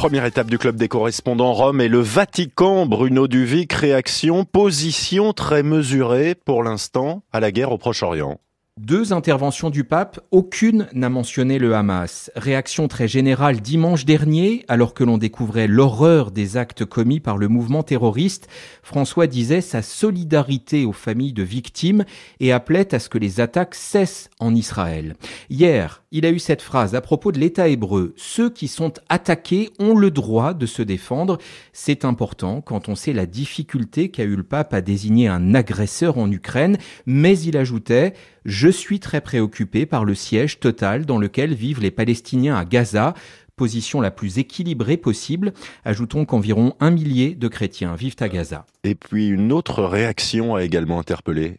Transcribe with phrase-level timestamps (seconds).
[0.00, 2.86] Première étape du club des correspondants Rome et le Vatican.
[2.86, 8.40] Bruno Duvic, réaction, position très mesurée pour l'instant à la guerre au Proche-Orient.
[8.78, 12.30] Deux interventions du pape, aucune n'a mentionné le Hamas.
[12.34, 17.48] Réaction très générale dimanche dernier, alors que l'on découvrait l'horreur des actes commis par le
[17.48, 18.48] mouvement terroriste,
[18.82, 22.04] François disait sa solidarité aux familles de victimes
[22.38, 25.16] et appelait à ce que les attaques cessent en Israël.
[25.50, 28.14] Hier, il a eu cette phrase à propos de l'État hébreu.
[28.16, 31.38] Ceux qui sont attaqués ont le droit de se défendre.
[31.72, 36.18] C'est important quand on sait la difficulté qu'a eu le pape à désigner un agresseur
[36.18, 41.54] en Ukraine, mais il ajoutait je suis très préoccupé par le siège total dans lequel
[41.54, 43.14] vivent les Palestiniens à Gaza,
[43.56, 45.52] position la plus équilibrée possible.
[45.84, 48.64] Ajoutons qu'environ un millier de chrétiens vivent à Gaza.
[48.84, 51.58] Et puis une autre réaction a également interpellé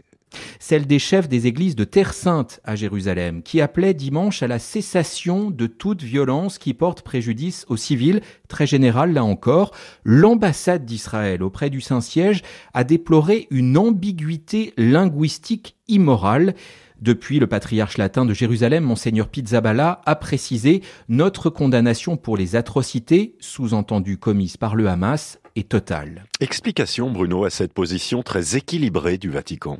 [0.60, 4.60] celle des chefs des églises de Terre Sainte à Jérusalem, qui appelaient dimanche à la
[4.60, 9.72] cessation de toute violence qui porte préjudice aux civils, très général là encore.
[10.04, 16.56] L'ambassade d'Israël auprès du Saint-Siège a déploré une ambiguïté linguistique immorale.
[17.02, 23.36] Depuis, le patriarche latin de Jérusalem, Monseigneur Pizzaballa, a précisé notre condamnation pour les atrocités,
[23.40, 26.26] sous-entendues commises par le Hamas, est totale.
[26.40, 29.80] Explication, Bruno, à cette position très équilibrée du Vatican.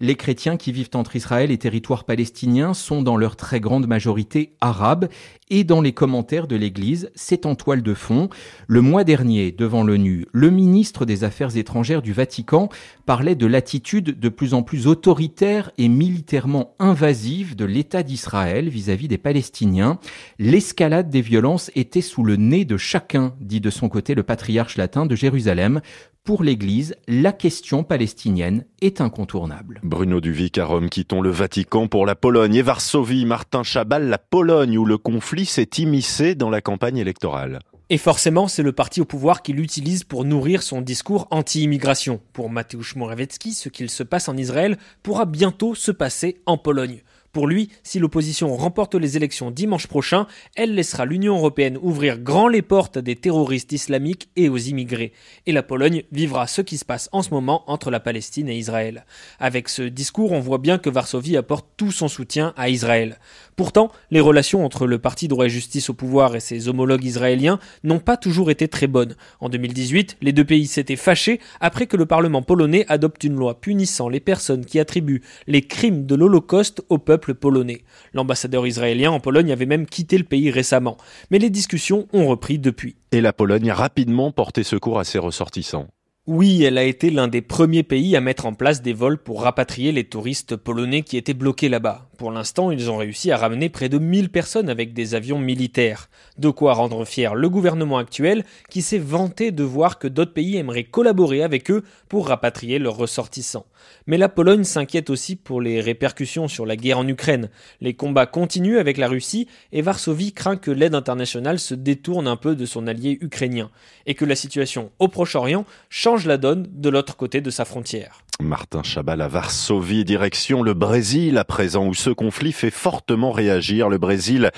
[0.00, 4.54] Les chrétiens qui vivent entre Israël et territoire palestinien sont dans leur très grande majorité
[4.60, 5.08] arabes
[5.50, 8.28] et dans les commentaires de l'Église, c'est en toile de fond.
[8.66, 12.68] Le mois dernier, devant l'ONU, le ministre des Affaires étrangères du Vatican
[13.06, 19.08] parlait de l'attitude de plus en plus autoritaire et militairement invasive de l'État d'Israël vis-à-vis
[19.08, 19.98] des Palestiniens.
[20.38, 24.76] L'escalade des violences était sous le nez de chacun, dit de son côté le patriarche
[24.76, 25.80] latin de Jérusalem.
[26.24, 29.80] Pour l'Église, la question palestinienne est incontournable.
[29.88, 33.24] Bruno Duvic à Rome, quittons le Vatican pour la Pologne et Varsovie.
[33.24, 37.60] Martin Chabal, la Pologne où le conflit s'est immiscé dans la campagne électorale.
[37.88, 42.20] Et forcément, c'est le parti au pouvoir qui l'utilise pour nourrir son discours anti-immigration.
[42.34, 47.00] Pour Mateusz Morawiecki, ce qu'il se passe en Israël pourra bientôt se passer en Pologne.
[47.32, 52.48] Pour lui, si l'opposition remporte les élections dimanche prochain, elle laissera l'Union européenne ouvrir grand
[52.48, 55.12] les portes des terroristes islamiques et aux immigrés.
[55.46, 58.56] Et la Pologne vivra ce qui se passe en ce moment entre la Palestine et
[58.56, 59.04] Israël.
[59.40, 63.18] Avec ce discours, on voit bien que Varsovie apporte tout son soutien à Israël.
[63.56, 67.58] Pourtant, les relations entre le parti droit et justice au pouvoir et ses homologues israéliens
[67.82, 69.16] n'ont pas toujours été très bonnes.
[69.40, 73.60] En 2018, les deux pays s'étaient fâchés après que le Parlement polonais adopte une loi
[73.60, 77.82] punissant les personnes qui attribuent les crimes de l'Holocauste au peuple polonais.
[78.14, 80.96] L'ambassadeur israélien en Pologne avait même quitté le pays récemment,
[81.30, 82.96] mais les discussions ont repris depuis.
[83.12, 85.88] Et la Pologne a rapidement porté secours à ses ressortissants.
[86.30, 89.40] Oui, elle a été l'un des premiers pays à mettre en place des vols pour
[89.40, 92.06] rapatrier les touristes polonais qui étaient bloqués là-bas.
[92.18, 96.10] Pour l'instant, ils ont réussi à ramener près de 1000 personnes avec des avions militaires.
[96.36, 100.56] De quoi rendre fier le gouvernement actuel qui s'est vanté de voir que d'autres pays
[100.56, 103.64] aimeraient collaborer avec eux pour rapatrier leurs ressortissants.
[104.06, 107.48] Mais la Pologne s'inquiète aussi pour les répercussions sur la guerre en Ukraine.
[107.80, 112.36] Les combats continuent avec la Russie et Varsovie craint que l'aide internationale se détourne un
[112.36, 113.70] peu de son allié ukrainien
[114.06, 118.22] et que la situation au Proche-Orient change la donne de l'autre côté de sa frontière.
[118.40, 123.88] Martin Chabal à Varsovie, direction le Brésil, à présent où ce conflit fait fortement réagir.
[123.88, 124.50] Le Brésil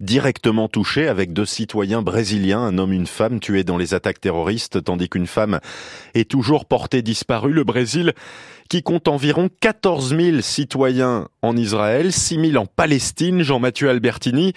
[0.00, 4.20] directement touché avec deux citoyens brésiliens, un homme et une femme tués dans les attaques
[4.20, 5.60] terroristes, tandis qu'une femme
[6.14, 7.52] est toujours portée disparue.
[7.52, 8.14] Le Brésil
[8.68, 13.42] qui compte environ 14 000 citoyens en Israël, 6 000 en Palestine.
[13.42, 14.52] Jean-Mathieu Albertini.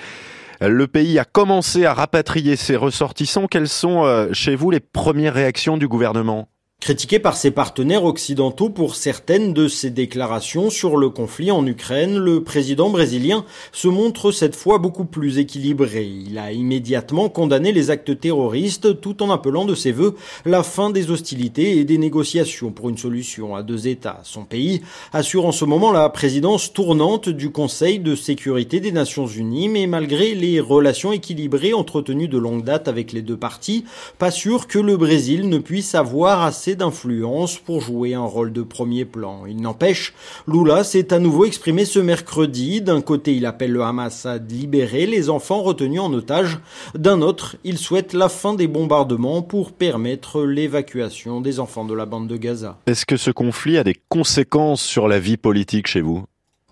[0.63, 3.47] Le pays a commencé à rapatrier ses ressortissants.
[3.47, 6.49] Quelles sont euh, chez vous les premières réactions du gouvernement?
[6.81, 12.17] Critiqué par ses partenaires occidentaux pour certaines de ses déclarations sur le conflit en Ukraine,
[12.17, 16.11] le président brésilien se montre cette fois beaucoup plus équilibré.
[16.25, 20.89] Il a immédiatement condamné les actes terroristes tout en appelant de ses voeux la fin
[20.89, 24.21] des hostilités et des négociations pour une solution à deux États.
[24.23, 24.81] Son pays
[25.13, 29.85] assure en ce moment la présidence tournante du Conseil de sécurité des Nations Unies, mais
[29.85, 33.85] malgré les relations équilibrées entretenues de longue date avec les deux parties,
[34.17, 38.61] pas sûr que le Brésil ne puisse avoir assez d'influence pour jouer un rôle de
[38.61, 39.45] premier plan.
[39.47, 40.13] Il n'empêche,
[40.47, 42.81] Lula s'est à nouveau exprimé ce mercredi.
[42.81, 46.59] D'un côté, il appelle le Hamas à libérer les enfants retenus en otage.
[46.95, 52.05] D'un autre, il souhaite la fin des bombardements pour permettre l'évacuation des enfants de la
[52.05, 52.77] bande de Gaza.
[52.87, 56.23] Est-ce que ce conflit a des conséquences sur la vie politique chez vous?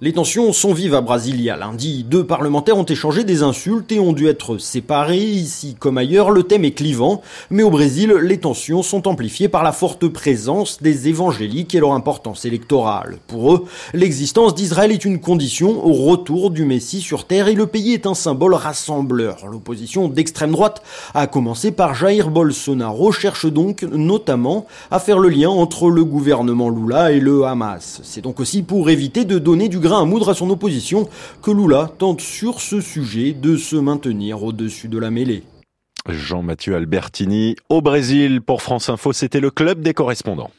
[0.02, 1.58] Les tensions sont vives à Brasilia.
[1.58, 5.18] Lundi, deux parlementaires ont échangé des insultes et ont dû être séparés.
[5.18, 7.22] Ici comme ailleurs, le thème est clivant.
[7.50, 11.92] Mais au Brésil, les tensions sont amplifiées par la forte présence des évangéliques et leur
[11.92, 13.18] importance électorale.
[13.28, 17.68] Pour eux, l'existence d'Israël est une condition au retour du Messie sur terre et le
[17.68, 19.48] pays est un symbole rassembleur.
[19.52, 20.82] L'opposition d'extrême droite,
[21.14, 26.70] à commencer par Jair Bolsonaro, cherche donc notamment à faire le lien entre le gouvernement
[26.70, 28.00] Lula et le Hamas.
[28.06, 31.10] C'est donc aussi pour éviter de donner du à moudre à son opposition
[31.42, 35.44] que Lula tente sur ce sujet de se maintenir au-dessus de la mêlée.
[36.08, 40.48] Jean-Mathieu Albertini au Brésil pour France Info, c'était le club des correspondants.